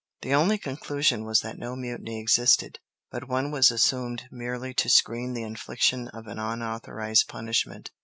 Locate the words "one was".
3.29-3.69